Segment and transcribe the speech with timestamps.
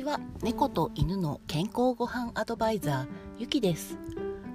[0.00, 3.98] ちは猫と犬の健康ごはんアドバイザーゆきです。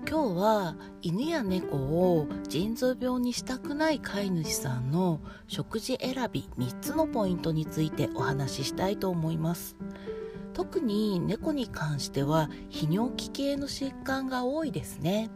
[0.09, 9.75] 今日は犬や猫を腎臓病にしたくない飼い主さんの食事選び3つのポイントについてお話ししたいと思います。
[10.55, 15.29] 特に猫に関しては泌尿器系の疾患が多いですね。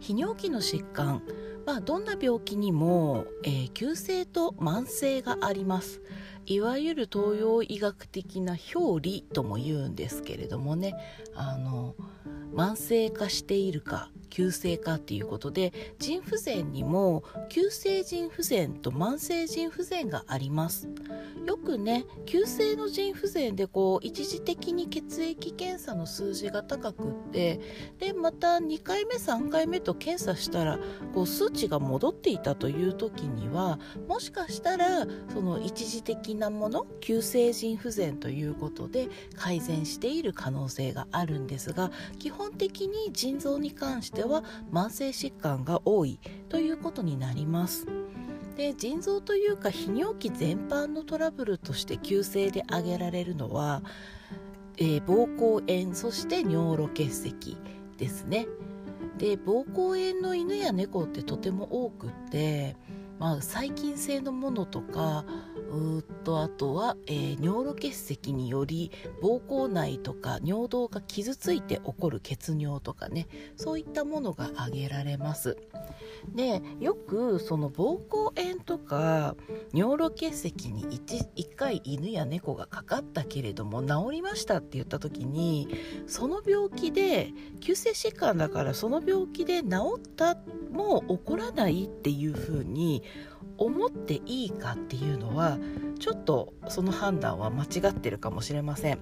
[0.00, 1.20] 泌尿器の疾患
[1.66, 6.00] まあ、どんな病気にも、えー、急性と慢性があります。
[6.46, 10.94] いわゆる東洋医学的な表裏とも言うんですけれどもね。
[11.34, 11.94] あの
[12.54, 20.88] 慢性化しているか急性化っていうことで腎不全にも急性腎不全と慢性腎不全があります。
[21.46, 27.60] よくね急性の腎不全でこう一時的に血液検査の数字が高くって
[27.98, 30.78] でまた2回目3回目と検査したら
[31.12, 47.88] こう数値が戻っていたという時にはもしかしたらその一時的なもの急性腎不全ということで改善している可能性があるんですが基本的に腎臓に関してでは慢性疾患が多いということになります。
[48.56, 53.82] で腎臓というか泌尿器全般のトラブルとして急性で挙げられるのは、
[54.76, 57.56] えー、膀胱炎そして尿路結石
[57.96, 58.46] ですね。
[59.18, 62.76] で膀胱炎の犬や猫ってとても多くって
[63.22, 65.24] まあ、細菌性のものとか
[65.72, 68.90] うとあとは、えー、尿路結石により
[69.22, 73.26] 膀胱内とか尿道が傷ついて起こる血尿とかね。
[73.56, 75.56] そういったものが挙げられます。
[76.34, 79.34] でよくその膀胱炎とか
[79.72, 85.68] 尿路結石に 1, 1回犬や猫がかかったけれども治りましたって言った時に
[86.06, 90.36] その病気で急性疾患だからその病気で治った
[90.70, 93.02] も起こらないっていうふうに
[93.58, 95.58] 思っていいかっていうのは
[95.98, 98.98] ちょっとその判断は間違ってるかもしれません。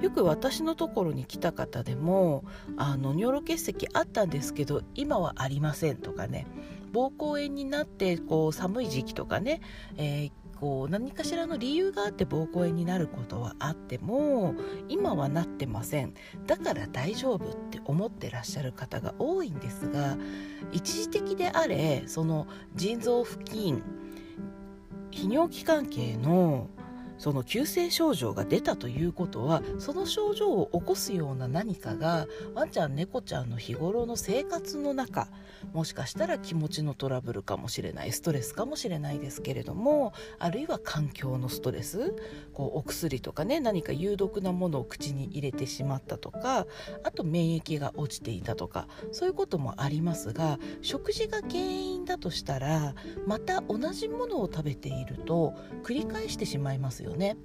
[0.00, 2.44] よく私のところに来た方でも
[2.76, 6.46] あの尿路結石あったんですけど今はありませんとかね。
[6.92, 9.60] 膀胱炎になってこう寒い時期とかね、
[9.96, 14.54] えーこう何かしらの理由があって膀胱炎になることはあっても
[14.88, 16.14] 今はなってません。
[16.46, 20.16] だから大丈夫って思ってらっしゃる方が多いんですが
[20.72, 23.82] 一時的であれその腎臓付近
[25.10, 26.68] 泌尿器関係の
[27.18, 35.28] その急性症状が出たということはその症状を起こすような何かがワンちゃん猫ちゃんの日頃の生活の中
[35.72, 42.14] もしかしたら気持ちのトラブルかもしれないストレスかもしれないですけれどもあるいは環境のストレス
[42.52, 46.66] こうお薬とかね何か有毒なものを口に入れてしまったとか
[47.02, 52.94] あと免疫が落ちていたとかそういうこともありますが食事が原因だとしたら
[53.26, 57.36] また同じものを食べていると繰り返してしまいますよね。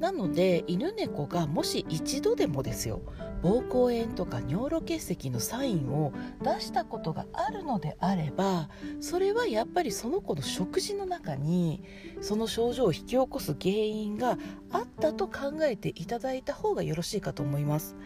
[0.00, 3.02] なので犬猫がもし一度でもですよ
[3.42, 6.12] 膀胱炎とか尿路結石のサインを
[6.42, 8.68] 出したことがあるのであれば
[9.00, 11.82] それはやっぱりその子の食事の中に
[12.20, 14.38] その症状を引き起こす原因が
[14.72, 17.96] あったと考えていただいた方がよろしいかと思います。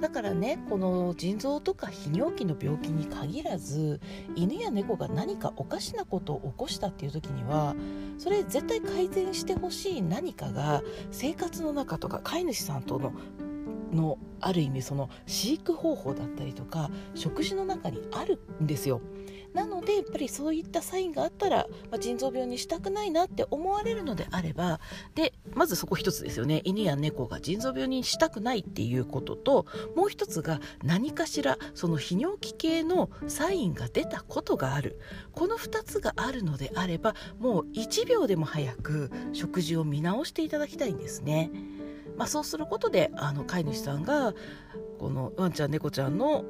[0.00, 4.00] だからねこの腎臓とか泌尿器の病気に限らず
[4.34, 7.74] 犬や猫が何かおかしなことを起こしたっていう時には
[8.18, 13.12] それ絶対改善してほしい何かが生活の中とか飼い主さんとの
[13.92, 19.00] のある意味その飼育方法だったりとか食事の中にあるんですよ。
[19.54, 24.80] なのでやっぱりそういったサインがあったら、まあ、腎臓病にしたくないなって思われるのであれば
[25.14, 34.98] でまずそこ一つですよね犬や猫が腎臓病にしたくないっていうことともう一つが何かしらその泌尿器系のサインが出たことがある
[35.32, 41.50] この2つがあるのであればもう1秒でも早く食事を見直していただきたいんですね。
[42.16, 44.34] まあ、そうすることであの飼い主さんが
[44.98, 46.44] このワンちゃん猫ちゃんの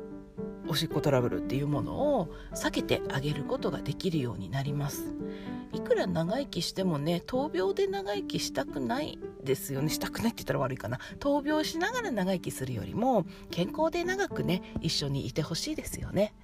[0.69, 5.15] おしっこトラブルっていうものを避けてあげることができるようになります。
[5.73, 9.89] いくら長生きしてもね闘病で長生きしたくないですよね。
[9.91, 10.99] したくないって言ったら悪いかな。
[11.19, 16.35] 闘病しながら長生きするよりも健康で長くね一緒にいてほしいですよね。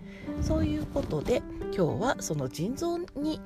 [0.42, 1.42] そういうことで
[1.76, 3.40] 今日はその腎臓に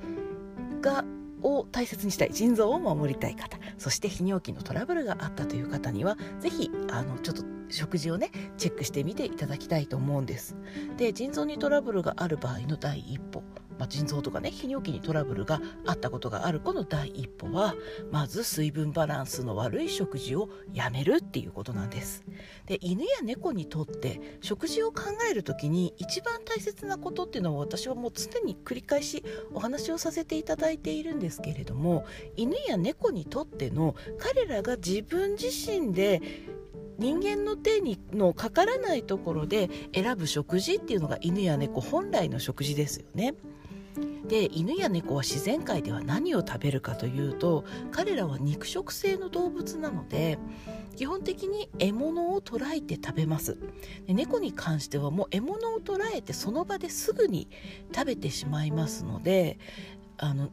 [0.81, 1.05] が
[1.41, 10.55] を大切にしたい腎臓を守りたい方そして泌尿器のトラブルがあったという方には是非あのちょっと食事をねチェックしてみていただきたいと思うんです。
[10.97, 13.43] で腎臓にトラブルがある場合の第一歩
[13.77, 17.75] まあ、腎臓とかね泌尿器にトラブルがあったことがある子の第一歩は
[18.11, 22.23] まず水分バランスの悪い食事をやめるっていうことなんです。
[22.65, 29.23] で犬や猫にとって食事を考える時に一番大切なことっていうのは私はもう常に繰り返し
[29.53, 36.21] お話をさせていただいているんですけれども犬や猫にとっての彼らが自分自身で
[36.97, 43.35] 人間の手にのかからないところで選ぶ食事っていうのが犬や猫本来の食事ですよね。
[44.27, 50.37] で犬や猫は自然界では何を食べるかというと彼らは肉食性の動物なので
[50.95, 53.57] 基本的に獲物を捕らえて食べます
[54.07, 57.47] で猫に関してはもう獲物を捕らえてその場ですぐに
[57.93, 59.59] 食べてしまいますので
[60.17, 60.49] あの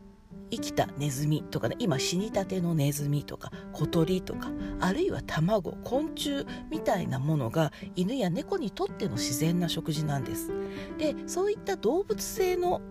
[0.50, 4.50] 生きたネズミとかね今死にたてのネズミとか小鳥とか
[4.80, 10.52] あるいは卵昆虫みたいなものが犬や猫にとっての自然な食事なんです。
[10.98, 12.82] でそういった動物性の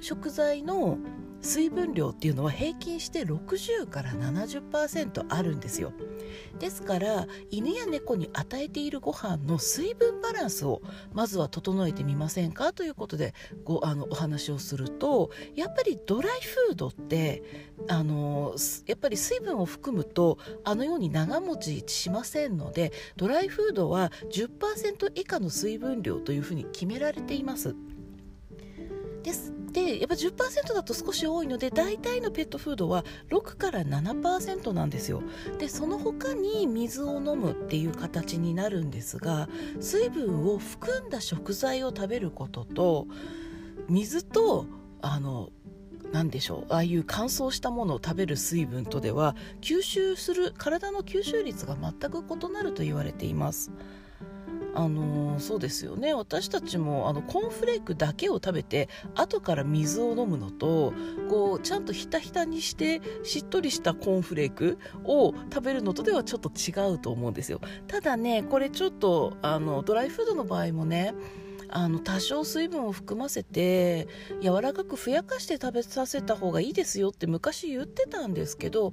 [0.00, 0.98] 食材の
[1.42, 5.92] 水分量っていうのは平均して60から70%あるんですよ
[6.58, 10.80] ですから犬や猫に与えているご飯の水分バランスを
[11.12, 13.34] まずは整えてみませんかということで
[13.64, 17.42] ごあのお話をするとやっぱりドライフードって
[17.88, 18.54] あの
[18.86, 27.74] やっぱり水分を含むとあのように長持ちしませんのでドライフードは10%以下の水分量というふうに決められています。
[29.22, 35.22] ですでやっぱ10%だと少し多いので大体のペットフードは6から7%なんですよ
[35.58, 39.48] でその他に水を飲むっていう形になるんですが
[39.80, 43.06] 水分を含んだ食材を食べることと
[43.88, 44.66] 水と
[45.00, 45.50] あの
[46.12, 53.70] 何でしょうああいう乾燥したものを食べる水分とでは吸収する体の吸収率が全く異なると言われています。
[54.74, 56.14] あの、そうですよね。
[56.14, 60.94] 私たちもあのコーンフレークだけを食べて後から水を飲むのと
[61.28, 67.60] こうちゃんとひたひたにしてしっとりしたコーンフレークを食べるのとではちょっと違うと思うんですよ。
[67.86, 71.14] ただねこれちょっとあのドライフードの場合もね
[71.74, 74.06] あの多少水分を含ませて
[74.40, 78.92] 柔らかくふやかして食べさせた方がいいですよって昔言ってたんですけど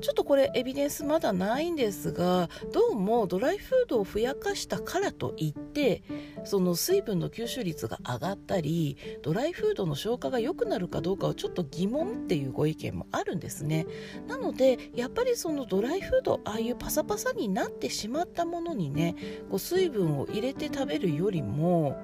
[0.00, 6.02] ちょっとこれエビデンスまだないんですがどうもドライフードをふやかしたからといって
[6.44, 13.86] その水分の吸収率が上がったりドライフードの消化が良くなるかどうかはちょっと疑問っていうご意見もあるんですね。
[14.26, 19.14] なのでやっぱりそのドライフードああいうパサパサになってしまったものにね
[19.50, 21.96] こう水分を入れて食べるよりも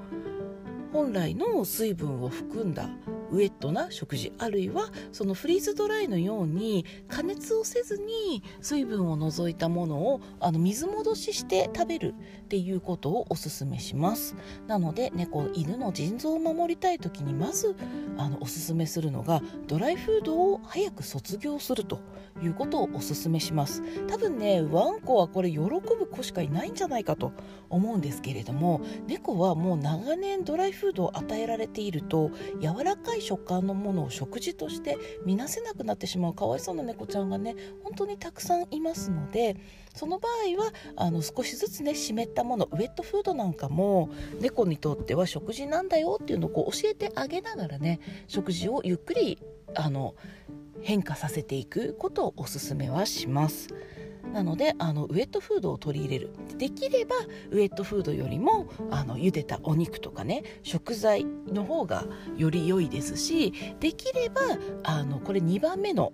[0.92, 2.88] 本来の水分を含んだ
[3.32, 12.14] ウェットな食事あるいはそのフリーズドライのように加熱をせずに水分を除いたものをあの水戻しして食べる
[12.44, 14.36] っていうことをおすすめします。
[14.66, 17.74] なので猫犬の腎臓を守りたい時にまず
[18.18, 22.00] あのおすすめするのがドライフードを早く卒業すると
[22.42, 23.82] いうことをおすすめします。
[24.08, 27.32] 多分ねワンコはこれ喜ぶ子しかいないんじゃないかと
[27.70, 32.30] 思うんですけれども猫はもう長年ドライフードを与えられていると
[32.60, 39.56] 柔らかい食感のものを食事として見なせなくなってしまうかわいそうな猫ちゃんがね本当にたくさんいますので
[39.94, 44.10] その場合はあの少しずつね湿ったものウェットフードなんかも
[44.40, 49.38] 猫にとっては食事なんだよっていうのをこう教えてあげながらね食事をゆっくり
[49.74, 50.14] あの
[50.82, 53.68] 変化させていくことをおすすめはします。
[54.32, 56.30] なのであのウエットフードを取り入れる。
[56.58, 57.16] できれば
[57.50, 64.40] ウエットフードよりもあの茹でたお肉とかね食材の方がより良いですしできれば
[64.84, 66.12] あのこれ2番目の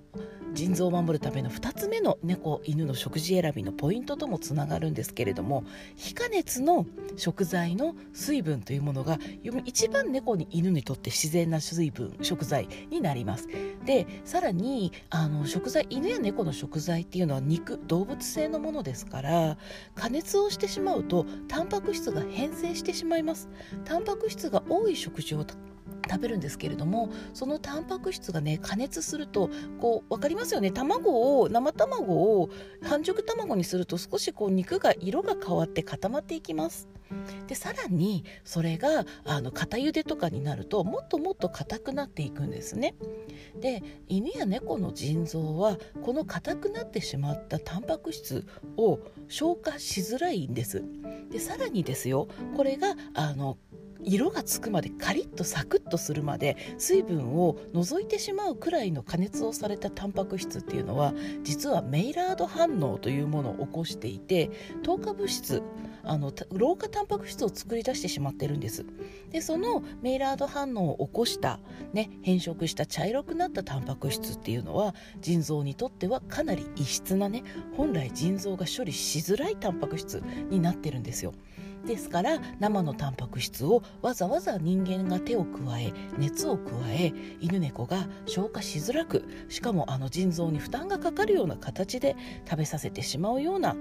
[0.59, 5.63] 腎臓を守るための2つ目の猫犬の食事選びのポイントともつながるんですけれども
[5.95, 6.85] 非加熱の
[7.17, 9.19] 食材の水分というものが
[9.65, 13.47] 一番猫に犬にとって自然な水分食材になります。
[13.87, 19.59] でさらにあの食材犬や猫の食材っていうのは肉動物性のものですから
[19.95, 23.49] 加熱をしてしまうとタンパク質が変性してしまいます。
[23.85, 25.45] タンパク質が多い食事を
[26.09, 29.51] 食べるんですけれどもそのタンパク質がね加熱すると
[29.81, 30.71] こう分かりますよね？
[30.71, 32.51] 卵を生卵を
[32.83, 36.89] 半熟卵にすると少しこう肉が色が変わって固まっていきます。
[37.47, 42.95] でさらにそれがあの固茹でとかになるともっともっと硬くなっていくんですね。
[43.59, 48.47] で犬や猫の腎臓はこの硬くなってしまったタンパク質
[48.77, 48.99] を
[49.29, 50.85] 消化しづらいんです。
[51.31, 52.29] でさらにですよ。
[52.57, 53.57] これがあの
[54.05, 64.51] 色がつくまでカリッとサクッとするまで水分を除いてしまうくらいの加熱をされたタンパク質っていうのは実はメイラード反応というものを起こしていて
[64.83, 65.63] 糖化物質
[66.05, 68.87] あの老化タンパク質を作り出してしまってるんです。
[69.31, 71.61] でそのメイラード反応を起こした、
[71.93, 77.43] ね、変色した茶色くなったタンパク質っていうのは腎臓にとってはかなり異質なね
[77.77, 81.35] 本来腎臓が処理しづらいタンパク質になってるんですよ。
[81.87, 92.17] ですから生のタンパク質をわざわざ人間が手を加え熱を加え犬猫が消化しづらくしかもあの腎臓に負担がかかるような形で
[92.49, 93.77] 食べさせてしまうような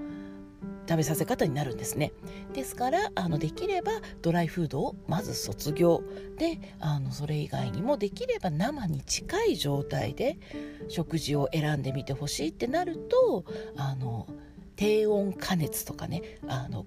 [0.87, 2.13] 食べさせ方になるんですね。
[2.53, 6.01] ですからあのできればドライフードをまず卒業。
[6.37, 10.37] であのそれ以外にもできれば生に近い状態で
[10.87, 13.43] 食事を選んでみてほしいってなると
[13.75, 14.27] あの
[14.77, 16.85] 低温加熱とかねあの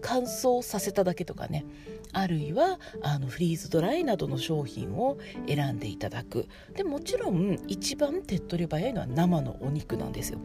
[0.00, 1.66] 乾燥させただけとかね
[2.12, 10.38] あるいはあのフリーズドライなどの商品を選んでいただくでもちろん一番手っ取り早いのは生のお肉なんですよ。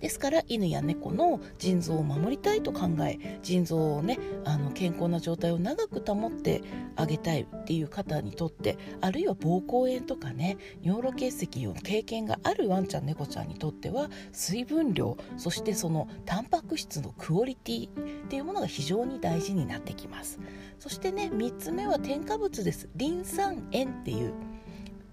[0.00, 6.62] ですから犬や猫の腎臓を守りたいと考え腎臓をねあの健康な状態を長く保って
[6.96, 17.92] あげたいっていう方にとってあるいは膀胱炎とかね尿路結石の経験があるワンちゃん猫ちゃんにとっては水分量そしてそのタンパク質のクオリティっ
[18.28, 20.38] ていうものが非常に大事になってきます。
[20.78, 22.88] そしてね3つ目は添加物です。
[22.94, 24.32] リン酸塩っていう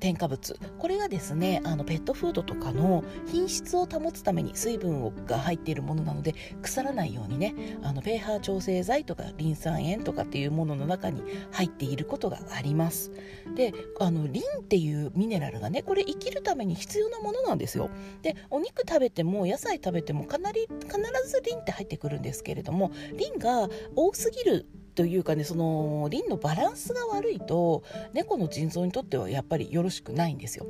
[0.05, 0.59] 添加物。
[0.77, 13.11] これがですねあのペットフードとかの品質を保つために水分が入っているものなので腐らないようにねあのペーハー調整剤とかリン酸塩とかっていうものの中に入っていることがあります。
[13.55, 17.89] であのリンっていうミネラルがねこれ生きるために必要なものなんですよ。
[18.21, 27.83] でお肉食べても野菜食べてもかなり必ずリンって入ってくるんですけれどもリンが多すぎるというかねそのリンのバランスが悪いと
[28.13, 30.65] 猫の腎臓にとってはやっぱりよろしくないんですよ。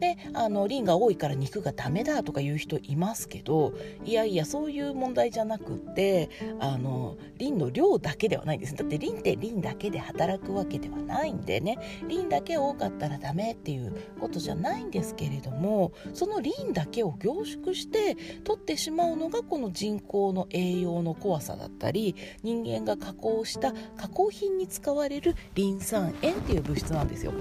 [0.00, 3.74] であのリンが多いから肉がダメだとか言う人いますけど
[4.04, 11.78] いやいやそういう問題じゃなくってあのリンの量だけではないんですだってリンってリンだけで働くわけではないんでね
[12.08, 27.32] リンだけ多かったらダメっていうことじゃないんですけれどもそのリンだけを凝縮して取ってしまうのがこの人工の栄養の怖さだったり人間が加工した加工品に使われるリン酸塩っていう物質なんですよ。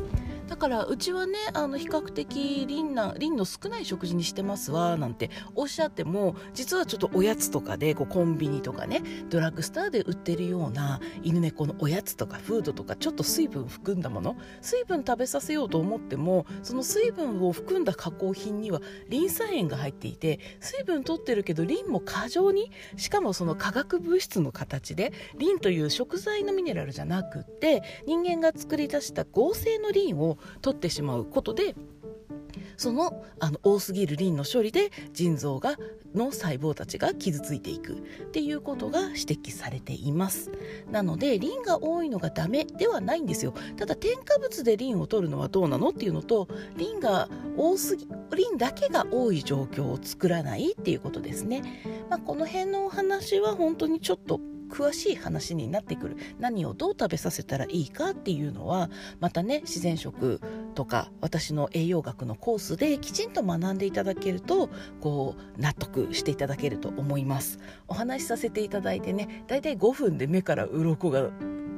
[0.48, 31.76] だからうちはねあの比較的リンなリンの少ない食事にしてますわなんておっしゃっても実はちょっとおやつとかでこうコンビニとかねドラッグストアで売ってるような犬猫のおやつとかフードとかちょっと水分含んだもの水分食べさせようと思ってもその水分を含んだ加工品にはリン酸塩が入っていて水分取ってるけどリンも過剰にしかもその化学物質の形でリンという食材のミネラルじゃなくって人間が作り出した合成のリンをを取ってしまうことで
[32.76, 35.76] そのあの多すぎるリンの処理で腎臓が
[36.14, 37.94] の細胞たちが傷ついていく。
[37.94, 37.96] っ
[38.32, 40.52] ていうことが指摘されています。
[40.92, 43.54] なのでリンが多いのがダメではないんですよ。
[43.76, 51.64] ただ添加物でリンを取るのはどうなのっていうのとリンが多すぎリンだけが多い状況を作らないっていうことですね、
[52.10, 54.40] まあ、この辺のお話は本当にちょっと
[54.70, 56.18] 詳しい話になってくる。
[56.40, 60.42] 何をどう食べさせたらいいかっていうのはまたね自然食
[60.76, 64.70] とか私の栄養学のコースできちんと学んでいただけると
[65.02, 67.60] こう納得していただけると思います。
[67.88, 71.30] お話しさせていただいてねだいたい5分で目から鱗が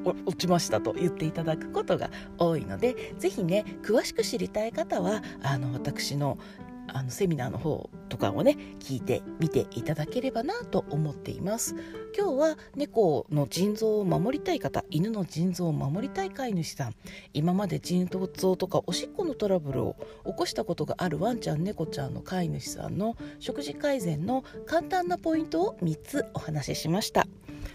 [0.03, 6.37] 落ちましたと言っていただくことが多いので是非ね詳しく知りたい方はあの私の
[6.97, 11.75] あのセミナーの方とかをね聞いてみていただければなと思っています。
[12.17, 16.95] 今日は猫の腎臓を守りたい方犬の腎臓を守りたい飼い主さん。
[17.33, 27.27] 今まで腎臓とかおしっこのトラブルを起こしたことがあるワンちゃん猫ちゃんの飼い主さんの食事改善の簡単なポイントを3つお話ししました。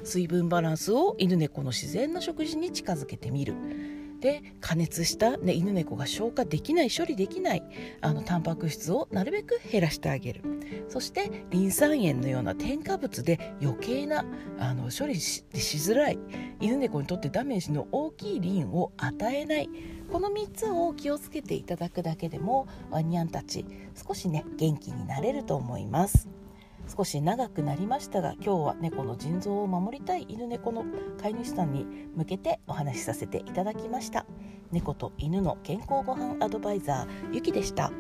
[0.02, 3.54] 水分バランスを犬猫の自然な食事に近づけてみる。
[4.25, 7.62] で加熱した、ね、犬猫が消化できない処理できない
[8.00, 10.40] あのタンパク質をなるべく減らしてあげる
[10.88, 14.25] そしてリン酸塩のような添加物で余計な
[14.59, 16.19] あの処理しづらい
[16.59, 19.69] 犬猫にとってダメージの大きいリンを与えない
[20.11, 26.33] この3つを気をつけていただくだけでもワニャンたち少しね元気になれると思います。
[26.88, 30.84] 少し長くなりましたが今日は猫の腎臓を守りたい犬猫の
[31.20, 34.26] 飼い主さんに向けてお話しさせていただきました。
[34.70, 37.90] 猫と犬の健康ごはんアドバイザーゆきでした。